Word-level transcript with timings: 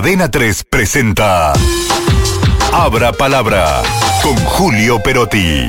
Adena 0.00 0.30
3 0.30 0.64
presenta 0.64 1.52
Abra 2.72 3.12
Palabra 3.12 3.82
con 4.22 4.34
Julio 4.34 4.98
Perotti. 5.02 5.68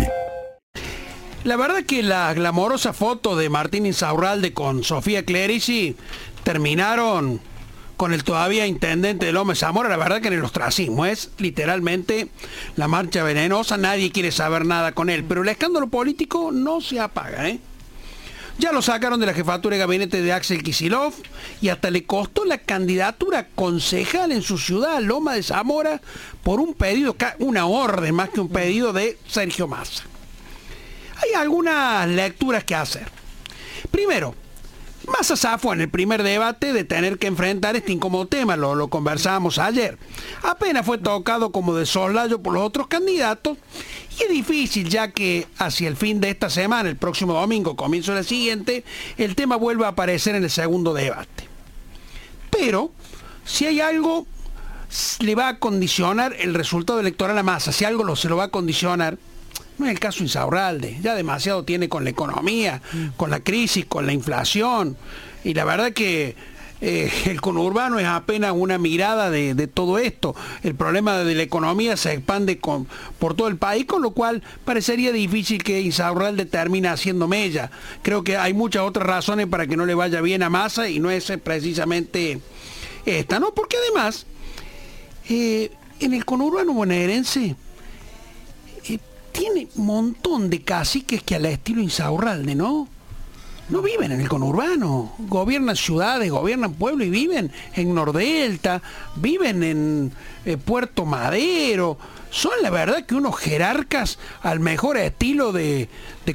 La 1.43 1.57
verdad 1.57 1.83
que 1.83 2.01
la 2.01 2.33
glamorosa 2.33 2.94
foto 2.94 3.36
de 3.36 3.49
Martín 3.49 3.86
Insaurralde 3.86 4.54
con 4.54 4.86
Sofía 4.86 5.25
Clerici 5.25 5.97
terminaron 6.44 7.41
con 7.97 8.13
el 8.13 8.23
todavía 8.23 8.67
intendente 8.67 9.25
de 9.25 9.33
López 9.33 9.59
Zamora, 9.59 9.89
la 9.89 9.97
verdad 9.97 10.22
que 10.22 10.29
en 10.29 10.36
el 10.36 10.46
ostracismo 10.46 11.06
es 11.06 11.32
literalmente 11.38 12.29
la 12.78 12.88
marcha 12.88 13.24
venenosa, 13.24 13.76
nadie 13.76 14.13
quiere 14.13 14.32
saber 14.32 14.66
nada 14.66 14.94
con 14.94 15.10
él, 15.10 15.26
pero 15.26 15.42
el 15.42 15.50
escándalo 15.50 15.88
político 15.88 16.54
no 16.54 16.80
se 16.80 17.02
apaga, 17.02 17.50
¿eh? 17.50 17.59
Ya 18.62 18.71
lo 18.71 18.84
sacaron 18.84 19.20
de 19.20 19.25
la 19.25 19.34
jefatura 19.34 19.75
de 19.75 19.80
gabinete 19.80 20.21
de 20.21 20.31
Axel 20.31 20.61
Kisilov 20.61 21.16
y 21.61 21.70
hasta 21.70 21.89
le 21.89 22.03
costó 22.03 22.45
la 22.45 22.59
candidatura 22.59 23.48
concejal 23.55 24.31
en 24.31 24.43
su 24.43 24.59
ciudad, 24.59 25.02
Loma 25.02 25.34
de 25.34 25.41
Zamora, 25.41 25.99
por 26.43 26.59
un 26.59 26.75
pedido, 26.75 27.16
una 27.39 27.66
orden 27.66 28.13
más 28.13 28.29
que 28.29 28.39
un 28.39 28.49
pedido 28.49 28.93
de 28.93 29.17
Sergio 29.27 29.67
Massa. 29.67 30.03
Hay 31.23 31.33
algunas 31.33 32.07
lecturas 32.07 32.63
que 32.63 32.75
hacer. 32.75 33.07
Primero, 33.89 34.35
Massa 35.07 35.35
zafó 35.35 35.73
en 35.73 35.81
el 35.81 35.89
primer 35.89 36.21
debate 36.21 36.73
de 36.73 36.83
tener 36.83 37.17
que 37.17 37.27
enfrentar 37.27 37.75
este 37.75 37.91
incómodo 37.91 38.27
tema, 38.27 38.55
lo, 38.55 38.75
lo 38.75 38.87
conversábamos 38.89 39.57
ayer. 39.57 39.97
Apenas 40.43 40.85
fue 40.85 40.97
tocado 40.97 41.51
como 41.51 41.75
de 41.75 41.85
soslayo 41.85 42.41
por 42.41 42.53
los 42.53 42.63
otros 42.63 42.87
candidatos 42.87 43.57
y 44.19 44.23
es 44.23 44.29
difícil 44.29 44.89
ya 44.89 45.11
que 45.11 45.47
hacia 45.57 45.87
el 45.87 45.95
fin 45.95 46.21
de 46.21 46.29
esta 46.29 46.49
semana, 46.49 46.89
el 46.89 46.97
próximo 46.97 47.33
domingo, 47.33 47.75
comienzo 47.75 48.13
la 48.13 48.23
siguiente, 48.23 48.83
el 49.17 49.35
tema 49.35 49.55
vuelva 49.55 49.87
a 49.87 49.91
aparecer 49.91 50.35
en 50.35 50.43
el 50.43 50.49
segundo 50.49 50.93
debate. 50.93 51.47
Pero, 52.52 52.91
si 53.45 53.65
hay 53.65 53.81
algo, 53.81 54.27
le 55.19 55.35
va 55.35 55.47
a 55.47 55.59
condicionar 55.59 56.35
el 56.39 56.53
resultado 56.53 56.99
electoral 56.99 57.38
a 57.38 57.43
Massa, 57.43 57.71
si 57.71 57.85
algo 57.85 58.03
lo, 58.03 58.15
se 58.15 58.30
lo 58.30 58.38
va 58.38 58.45
a 58.45 58.49
condicionar, 58.49 59.17
no 59.77 59.85
es 59.85 59.91
el 59.91 59.99
caso 59.99 60.23
Insaurralde, 60.23 60.99
ya 61.02 61.16
demasiado 61.16 61.63
tiene 61.63 61.89
con 61.89 62.03
la 62.03 62.11
economía, 62.11 62.81
con 63.17 63.31
la 63.31 63.39
crisis, 63.39 63.85
con 63.85 64.05
la 64.05 64.13
inflación, 64.13 64.95
y 65.43 65.53
la 65.53 65.66
verdad 65.66 65.91
que 65.91 66.35
eh, 66.81 67.11
el 67.25 67.39
conurbano 67.41 67.99
es 67.99 68.08
apenas 68.08 68.53
una 68.55 68.77
mirada 68.77 69.30
de, 69.30 69.67
todo 69.67 69.99
esto. 69.99 70.35
El 70.63 70.75
problema 70.75 71.19
de 71.19 71.35
la 71.35 71.43
economía 71.43 71.95
se 71.95 72.13
expande 72.13 72.59
por 73.19 73.35
todo 73.35 73.47
el 73.47 73.58
país, 73.58 73.85
con 73.85 74.02
lo 74.02 74.11
cual 74.11 74.41
parecería 74.66 75.11
difícil 75.11 75.63
que 75.63 75.81
Insaurralde 75.81 76.45
termine 76.45 76.88
haciendo 76.88 77.27
mella. 77.27 77.71
Creo 78.02 78.23
que 78.23 78.38
hay 78.38 78.53
muchas 78.53 78.83
otras 78.83 79.05
razones 79.05 79.47
para 79.47 79.67
que 79.67 79.77
no 79.77 79.86
le 79.86 79.93
vaya 79.93 80.21
bien 80.21 80.43
a 80.43 80.49
Massa 80.49 80.89
y 80.89 80.99
no 80.99 81.11
es 81.11 81.31
precisamente 81.43 82.39
esta, 83.05 83.39
¿no? 83.39 83.53
Porque 83.53 83.77
además, 83.77 84.25
eh, 85.30 85.71
en 85.99 86.13
el 86.13 86.25
conurbano 86.25 86.73
bonaerense 86.73 87.55
tiene 89.31 89.67
un 89.75 89.85
montón 89.85 90.49
de 90.49 90.61
caciques 90.61 91.23
que 91.23 91.35
al 91.35 91.45
estilo 91.45 91.81
Insaurralde, 91.81 92.55
¿no? 92.55 92.87
no 93.71 93.81
viven 93.81 94.11
en 94.11 94.19
el 94.19 94.27
conurbano, 94.27 95.13
gobiernan 95.17 95.77
ciudades, 95.77 96.29
gobiernan 96.29 96.73
pueblos 96.73 97.07
y 97.07 97.09
viven 97.09 97.52
en 97.73 97.95
Nordelta, 97.95 98.81
viven 99.15 99.63
en 99.63 100.11
eh, 100.45 100.57
Puerto 100.57 101.05
Madero. 101.05 101.97
Son 102.29 102.52
la 102.61 102.69
verdad 102.69 103.05
que 103.05 103.15
unos 103.15 103.37
jerarcas 103.37 104.19
al 104.43 104.59
mejor 104.59 104.97
estilo 104.97 105.53
de, 105.53 105.87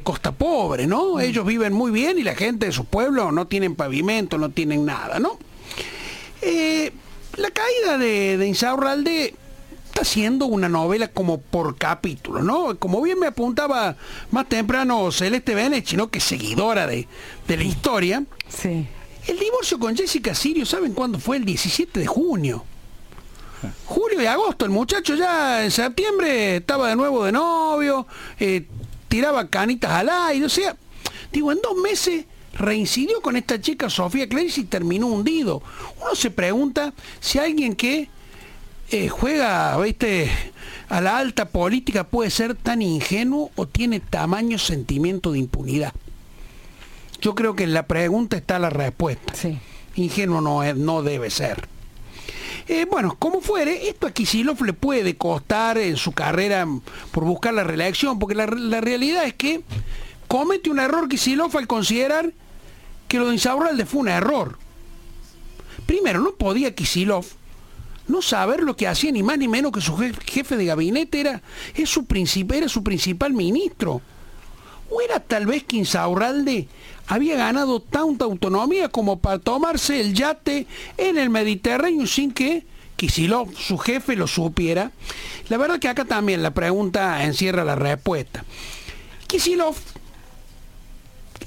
Costa 0.03 0.31
Pobre, 0.31 0.87
¿no? 0.87 1.15
Mm. 1.15 1.19
Ellos 1.21 1.45
viven 1.45 1.73
muy 1.73 1.91
bien 1.91 2.17
y 2.17 2.23
la 2.23 2.35
gente 2.35 2.67
de 2.67 2.71
sus 2.71 2.85
pueblos 2.85 3.31
no 3.31 3.45
tienen 3.45 3.75
pavimento, 3.75 4.37
no 4.37 4.49
tienen 4.49 4.85
nada, 4.85 5.19
¿no? 5.19 5.37
Eh, 6.41 6.91
la 7.35 7.49
caída 7.51 7.97
de, 7.99 8.37
de 8.37 8.47
Insaurralde 8.47 9.35
haciendo 10.01 10.45
una 10.45 10.69
novela 10.69 11.07
como 11.07 11.39
por 11.39 11.77
capítulo, 11.77 12.41
¿no? 12.41 12.77
Como 12.77 13.01
bien 13.01 13.19
me 13.19 13.27
apuntaba 13.27 13.95
más 14.31 14.47
temprano 14.47 15.11
Celeste 15.11 15.55
Benechi, 15.55 15.97
¿no? 15.97 16.09
Que 16.09 16.19
seguidora 16.19 16.87
de, 16.87 17.07
la 17.47 17.63
historia. 17.63 18.23
Sí. 18.47 18.87
El 19.27 19.39
divorcio 19.39 19.79
con 19.79 19.95
Jessica 19.95 20.33
Sirio, 20.33 20.65
¿saben 20.65 20.93
cuándo 20.93 21.19
fue? 21.19 21.37
El 21.37 21.45
17 21.45 21.99
de 21.99 22.07
junio. 22.07 22.63
Julio 23.85 24.21
y 24.21 24.25
agosto, 24.25 24.65
el 24.65 24.71
muchacho 24.71 25.15
ya 25.15 25.63
en 25.63 25.71
septiembre 25.71 26.57
estaba 26.57 26.89
de 26.89 26.95
nuevo 26.95 27.25
de 27.25 27.31
novio, 27.31 28.05
eh, 28.39 28.67
tiraba 29.07 29.47
canitas 29.47 29.91
al 29.91 30.09
aire, 30.09 30.45
o 30.45 30.49
sea, 30.49 30.77
digo, 31.31 31.51
en 31.51 31.59
dos 31.61 31.75
meses 31.75 32.25
reincidió 32.53 33.21
con 33.21 33.35
esta 33.35 33.59
chica 33.59 33.89
Sofía 33.89 34.29
Clarice 34.29 34.61
y 34.61 34.65
terminó 34.65 35.07
hundido. 35.07 35.61
Uno 36.01 36.15
se 36.15 36.31
pregunta 36.31 36.93
si 37.19 37.39
alguien 37.39 37.75
que 37.75 38.09
eh, 38.89 39.09
juega, 39.09 39.77
viste, 39.77 40.29
a 40.89 41.01
la 41.01 41.17
alta 41.17 41.49
política 41.49 42.05
puede 42.05 42.29
ser 42.29 42.55
tan 42.55 42.81
ingenuo 42.81 43.51
o 43.55 43.67
tiene 43.67 43.99
tamaño 43.99 44.57
sentimiento 44.57 45.31
de 45.31 45.39
impunidad. 45.39 45.93
Yo 47.19 47.35
creo 47.35 47.55
que 47.55 47.63
en 47.63 47.73
la 47.73 47.87
pregunta 47.87 48.37
está 48.37 48.59
la 48.59 48.69
respuesta. 48.69 49.33
Sí. 49.33 49.57
Ingenuo 49.95 50.41
no, 50.41 50.63
es, 50.63 50.75
no 50.75 51.01
debe 51.01 51.29
ser. 51.29 51.67
Eh, 52.67 52.85
bueno, 52.89 53.15
como 53.17 53.41
fuere, 53.41 53.87
esto 53.87 54.07
a 54.07 54.11
Kisilov 54.11 54.61
le 54.63 54.73
puede 54.73 55.15
costar 55.15 55.77
en 55.77 55.95
su 55.95 56.11
carrera 56.11 56.67
por 57.11 57.23
buscar 57.23 57.53
la 57.53 57.63
reelección, 57.63 58.19
porque 58.19 58.35
la, 58.35 58.45
realidad 58.45 59.25
es 59.25 59.33
que 59.33 59.61
comete 60.27 60.69
un 60.69 60.79
error 60.79 61.07
Kisilov 61.07 61.55
al 61.57 61.65
considerar 61.65 62.33
que 63.07 63.19
lo 63.19 63.27
de 63.27 63.35
Insaurralde 63.35 63.85
fue 63.85 64.01
un 64.01 64.09
error. 64.09 64.57
Primero, 65.85 66.19
no 66.19 66.33
podía 66.33 66.75
Kisilov 66.75 67.25
no 68.07 68.21
saber 68.21 68.61
lo 68.61 68.75
que 68.75 68.87
hacía 68.87 69.11
ni 69.11 69.23
más 69.23 69.37
ni 69.37 69.47
menos 69.47 69.71
que 69.71 69.81
su 69.81 69.95
jefe 69.97 70.57
de 70.57 70.65
gabinete 70.65 71.19
era, 71.19 71.41
es 71.75 71.89
su, 71.89 72.05
era 72.53 72.69
su 72.69 72.83
principal 72.83 73.33
ministro. 73.33 74.01
¿O 74.89 75.01
era 75.01 75.19
tal 75.19 75.45
vez 75.45 75.63
que 75.63 75.77
Insaurralde 75.77 76.67
había 77.07 77.35
ganado 77.35 77.81
tanta 77.81 78.25
autonomía 78.25 78.89
como 78.89 79.19
para 79.19 79.39
tomarse 79.39 79.99
el 79.99 80.13
yate 80.13 80.65
en 80.97 81.17
el 81.17 81.29
Mediterráneo 81.29 82.07
sin 82.07 82.31
que 82.31 82.65
Kisilov, 82.95 83.53
su 83.55 83.77
jefe, 83.77 84.15
lo 84.15 84.27
supiera? 84.27 84.91
La 85.49 85.57
verdad 85.57 85.79
que 85.79 85.89
acá 85.89 86.05
también 86.05 86.41
la 86.41 86.51
pregunta 86.51 87.23
encierra 87.23 87.65
la 87.65 87.75
respuesta. 87.75 88.45
Kisilov, 89.27 89.75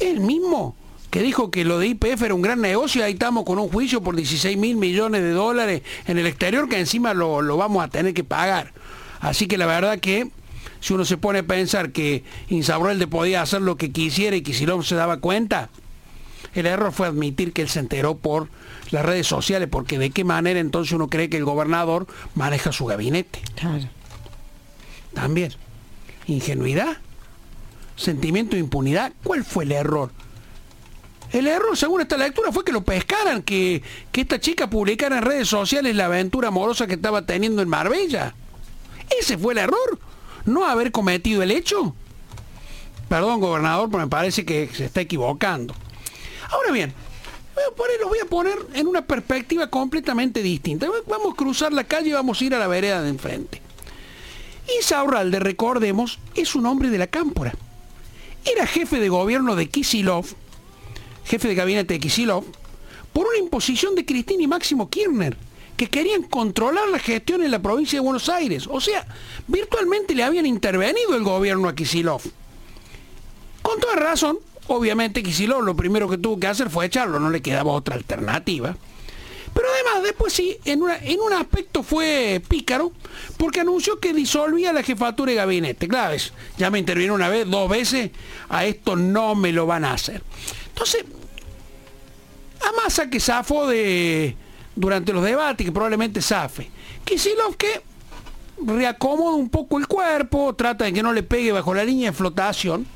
él 0.01 0.21
mismo, 0.21 0.77
que 1.11 1.23
dijo 1.23 1.51
que 1.51 1.65
lo 1.65 1.79
de 1.79 1.89
IPF 1.89 2.23
era 2.23 2.35
un 2.35 2.43
gran 2.43 2.61
negocio, 2.61 3.05
ahí 3.05 3.13
estamos 3.13 3.45
con 3.45 3.59
un 3.59 3.69
juicio 3.69 4.01
por 4.01 4.15
16 4.15 4.57
mil 4.57 4.77
millones 4.77 5.23
de 5.23 5.31
dólares 5.31 5.83
en 6.07 6.19
el 6.19 6.27
exterior 6.27 6.69
que 6.69 6.79
encima 6.79 7.15
lo, 7.15 7.57
vamos 7.57 7.85
a 7.85 7.89
tener 7.89 8.15
que 8.15 8.25
pagar. 8.25 8.73
Así 9.21 9.47
que 9.47 9.59
la 9.59 9.67
verdad 9.67 9.99
que 9.99 10.31
si 10.81 10.95
uno 10.95 11.05
se 11.05 11.17
pone 11.17 11.41
a 11.41 11.43
pensar 11.43 11.91
que 11.91 12.25
Insaurralde 12.49 13.07
podía 13.07 13.43
hacer 13.43 13.61
lo 13.61 13.77
que 13.77 13.91
quisiera 13.91 14.37
y 14.37 14.43
que 14.43 14.55
si 14.55 14.67
no 14.67 14.83
se 14.83 14.95
daba 14.95 15.19
cuenta, 15.19 15.69
el 16.55 16.67
error 16.67 16.93
fue 16.93 17.09
admitir 17.09 17.53
que 17.53 17.63
él 17.63 17.69
se 17.69 17.81
enteró 17.81 18.17
por 18.17 18.49
las 18.91 19.05
redes 19.05 19.27
sociales, 19.27 19.69
porque 19.71 19.99
de 19.99 20.11
qué 20.11 20.25
manera 20.25 20.61
entonces 20.61 20.93
uno 20.93 21.09
cree 21.09 21.29
que 21.29 21.37
el 21.37 21.45
gobernador 21.45 22.07
maneja 22.35 22.73
su 22.73 22.87
gabinete. 22.87 23.41
Claro. 23.57 23.85
También. 25.13 25.53
Ingenuidad, 26.27 26.99
sentimiento 27.97 28.55
de 28.55 28.61
impunidad. 28.61 29.13
¿Cuál 29.23 29.45
fue 29.45 29.65
el 29.65 29.73
error? 29.73 30.13
El 31.33 31.47
error, 31.47 31.77
según 31.77 32.01
esta 32.01 32.17
lectura, 32.17 32.51
fue 32.51 32.65
que 32.65 32.73
lo 32.73 32.83
pescaran, 32.83 33.43
que, 33.43 33.83
esta 34.13 34.41
chica 34.41 34.69
publicara 34.69 35.19
en 35.19 35.25
redes 35.25 35.49
sociales 35.49 35.95
la 35.95 36.07
aventura 36.07 36.49
amorosa 36.49 36.87
que 36.87 36.95
estaba 36.95 37.25
teniendo 37.25 37.63
en 37.63 37.69
Marbella. 37.69 38.35
Ese 39.19 39.39
fue 39.39 39.53
el 39.53 39.59
error, 39.59 39.99
no 40.45 40.67
haber 40.67 40.91
cometido 40.91 41.43
el 41.43 41.53
hecho. 41.53 41.95
Perdón, 43.09 43.41
gobernador, 43.41 43.89
pero 43.91 44.05
me 44.05 44.11
parece 44.11 44.45
que 44.45 44.69
se 44.73 44.87
está 44.87 45.01
equivocando. 45.01 45.75
Ahora 46.51 46.73
bien, 46.73 46.93
lo 48.01 48.09
voy 48.09 48.19
a 48.19 48.25
poner 48.25 48.59
en 48.75 48.87
una 48.87 49.03
perspectiva 49.03 49.69
completamente 49.69 50.43
distinta. 50.43 50.89
Vamos 51.07 51.33
a 51.33 51.37
cruzar 51.37 51.73
la 51.73 51.85
calle 51.85 52.11
y 52.11 52.13
vamos 52.13 52.41
a 52.41 52.45
ir 52.45 52.55
a 52.55 52.59
la 52.59 52.67
vereda 52.67 53.03
de 53.03 53.09
enfrente. 53.09 53.61
Isaurralde, 54.81 55.39
recordemos, 55.39 56.19
es 56.35 56.55
un 56.55 56.67
hombre 56.67 56.91
de 56.91 56.99
la 56.99 57.07
cámpora. 57.09 57.55
Era 58.45 58.67
jefe 58.67 59.01
de 59.01 59.09
gobierno 59.09 59.57
de 59.57 59.69
Kisilov 59.69 60.27
jefe 61.25 61.49
de 61.49 61.55
gabinete 61.55 61.95
de 61.95 62.01
Kisilov, 62.01 62.45
por 63.13 63.27
una 63.27 63.39
imposición 63.39 63.95
de 63.95 64.05
Cristina 64.05 64.43
y 64.43 64.47
Máximo 64.47 64.89
Kirchner, 64.89 65.37
que 65.77 65.89
querían 65.89 66.23
controlar 66.23 66.89
la 66.89 66.99
gestión 66.99 67.43
en 67.43 67.51
la 67.51 67.63
provincia 67.63 67.99
de 67.99 68.05
Buenos 68.05 68.29
Aires. 68.29 68.69
O 68.71 68.81
sea, 68.81 69.07
virtualmente 69.49 70.15
le 70.15 70.23
habían 70.23 70.47
intervenido 70.47 71.17
el 71.17 71.23
gobierno 71.23 71.69
a 71.69 71.75
Kisilov. 71.75 72.21
Con 73.63 73.81
toda 73.81 73.97
razón, 73.97 74.39
obviamente 74.67 75.23
Kisilov 75.23 75.63
lo 75.63 75.75
primero 75.75 76.09
que 76.09 76.19
tuvo 76.19 76.39
que 76.39 76.47
hacer 76.47 76.71
fue 76.71 76.87
echarlo, 76.87 77.19
no 77.19 77.31
le 77.31 77.41
quedaba 77.41 77.73
otra 77.73 77.95
alternativa. 77.95 78.77
Pero 79.53 79.67
además, 79.75 80.05
después 80.05 80.33
sí, 80.33 80.59
en, 80.65 80.83
en 81.03 81.21
un 81.21 81.33
aspecto 81.33 81.83
fue 81.83 82.41
pícaro, 82.47 82.93
porque 83.37 83.61
anunció 83.61 83.99
que 83.99 84.13
disolvía 84.13 84.73
la 84.73 84.83
jefatura 84.83 85.33
de 85.33 85.37
gabinete. 85.37 85.89
Claro, 85.89 86.17
ya 86.57 86.71
me 86.71 86.79
intervino 86.79 87.15
una 87.15 87.29
vez, 87.29 87.49
dos 87.49 87.69
veces, 87.69 88.11
a 88.49 88.65
esto 88.65 88.95
no 88.97 89.35
me 89.35 89.51
lo 89.51 89.67
van 89.67 89.85
a 89.85 89.95
hacer. 89.95 90.23
Entonces, 90.71 91.05
a 92.61 92.83
Massa 92.83 93.09
que 93.09 93.21
zafó 93.21 93.67
de, 93.67 94.37
durante 94.75 95.13
los 95.13 95.25
debates, 95.25 95.65
que 95.65 95.73
probablemente 95.73 96.23
zafe. 96.23 96.71
Kisilov 97.05 97.57
que 97.57 97.83
reacomoda 98.65 99.37
un 99.37 99.49
poco 99.49 99.79
el 99.79 99.87
cuerpo, 99.87 100.55
trata 100.55 100.85
de 100.85 100.93
que 100.93 101.03
no 101.03 101.13
le 101.13 101.23
pegue 101.23 101.53
bajo 101.53 101.75
la 101.75 101.85
línea 101.85 102.11
de 102.11 102.17
flotación. 102.17 102.87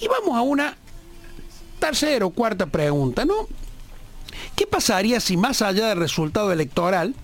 Y 0.00 0.08
vamos 0.08 0.36
a 0.36 0.42
una 0.42 0.76
tercera 1.78 2.26
o 2.26 2.30
cuarta 2.30 2.66
pregunta, 2.66 3.24
¿no? 3.24 3.48
¿Qué 4.54 4.66
pasaría 4.66 5.20
si 5.20 5.36
más 5.36 5.62
allá 5.62 5.88
del 5.88 5.98
resultado 5.98 6.52
electoral, 6.52 7.14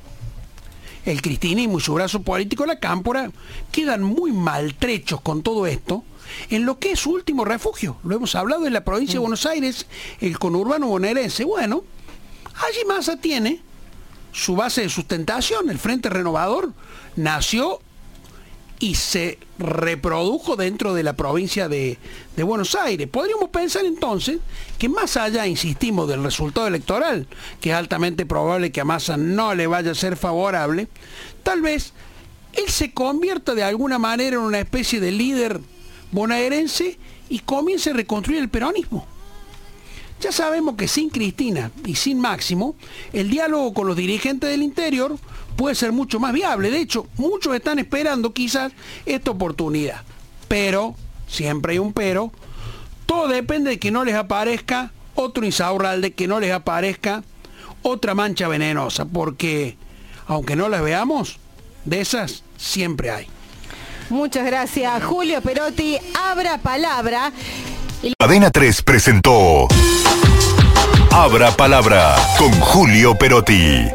el 1.05 1.23
cristianismo 1.23 1.79
y 1.79 1.81
su 1.81 1.95
brazo 1.95 2.23
político, 2.23 2.67
la 2.67 2.81
cámpora, 2.81 3.31
quedan 3.71 4.03
muy 4.03 4.33
maltrechos 4.33 5.21
con 5.21 5.43
todo 5.43 5.67
esto? 5.67 6.05
En 6.51 6.67
lo 6.67 6.79
que 6.79 6.93
es 6.93 7.01
su 7.01 7.13
último 7.13 7.45
refugio. 7.45 7.97
Lo 8.05 8.17
hemos 8.17 8.35
hablado 8.35 8.67
en 8.67 8.73
la 8.73 8.85
provincia 8.85 9.15
de 9.15 9.21
mm. 9.21 9.23
Buenos 9.23 9.47
Aires, 9.47 9.87
el 10.21 10.39
conurbano 10.39 10.89
bonaerense. 10.89 11.45
Bueno, 11.45 11.85
allí 12.55 12.85
Massa 12.87 13.17
tiene 13.17 13.61
su 14.33 14.55
base 14.55 14.83
de 14.83 14.89
sustentación, 14.89 15.71
el 15.71 15.79
Frente 15.79 16.11
Renovador, 16.11 16.73
nació 17.17 17.81
y 18.79 18.95
se 18.97 19.39
reprodujo 19.59 20.57
dentro 20.57 20.93
de 20.93 21.03
la 21.03 21.15
provincia 21.15 21.69
de, 21.69 21.99
Buenos 22.37 22.75
Aires. 22.75 23.09
Podríamos 23.09 23.49
pensar 23.49 23.85
entonces 23.87 24.39
que 24.79 24.89
más 24.89 25.17
allá, 25.17 25.47
insistimos, 25.47 26.09
del 26.09 26.23
resultado 26.23 26.67
electoral, 26.67 27.27
que 27.61 27.71
es 27.71 27.77
altamente 27.77 28.27
probable 28.27 28.73
que 28.73 28.81
a 28.81 28.85
Massa 28.85 29.17
no 29.17 29.55
le 29.55 29.67
vaya 29.67 29.93
a 29.93 29.95
ser 29.95 30.17
favorable, 30.17 30.89
tal 31.43 31.63
vez 31.63 31.95
él 32.53 32.69
se 32.69 32.93
convierta 32.93 33.55
de 33.55 33.63
alguna 33.63 33.99
manera 33.99 34.37
en 34.37 34.43
una 34.43 34.61
especie 34.61 35.01
de 35.01 35.13
líder 35.13 35.61
bonaerense 36.17 36.99
y 37.29 37.41
comience 37.41 37.91
a 37.91 37.93
reconstruir 37.93 38.41
el 38.41 38.49
peronismo. 38.49 39.07
Ya 40.21 40.33
sabemos 40.33 40.77
que 40.77 40.89
sin 40.89 41.11
Cristina 41.11 41.71
y 41.85 41.95
sin 41.95 42.19
Máximo, 42.19 42.75
el 43.13 43.29
diálogo 43.29 43.75
con 43.75 43.87
los 43.87 43.97
dirigentes 43.97 44.49
del 44.49 44.63
interior 44.63 45.19
puede 45.57 45.75
ser 45.75 45.93
mucho 45.93 46.19
más 46.19 46.33
viable. 46.33 46.71
De 46.71 46.81
hecho, 46.81 47.07
muchos 47.19 47.55
están 47.55 47.79
esperando 47.79 48.33
quizás 48.33 48.73
esta 49.05 49.31
oportunidad. 49.31 50.03
Pero, 50.49 50.95
siempre 51.29 51.73
hay 51.73 51.79
un 51.79 51.93
pero, 51.93 52.33
todo 53.05 53.29
depende 53.29 53.71
de 53.71 53.79
que 53.79 53.91
no 53.91 54.05
les 54.05 54.15
aparezca 54.15 54.93
otro 55.15 55.45
Insaurralde, 55.45 56.15
que 56.15 56.27
no 56.27 56.41
les 56.41 56.53
aparezca 56.53 57.23
otra 57.83 58.15
mancha 58.15 58.49
venenosa, 58.49 59.05
porque 59.05 59.77
aunque 60.27 60.57
no 60.57 60.71
las 60.71 60.83
veamos, 60.83 61.39
de 61.85 62.01
esas 62.01 62.43
siempre 62.57 63.11
hay. 63.11 63.27
Muchas 64.11 64.47
gracias, 64.47 65.05
Julio 65.05 65.41
Perotti. 65.41 65.99
Abra 66.31 66.59
palabra. 66.59 67.33
Cadena 68.19 68.51
3 68.51 68.83
presentó 68.83 69.67
Abra 71.11 71.51
Palabra 71.51 72.15
con 72.39 72.53
Julio 72.61 73.17
Perotti. 73.17 73.87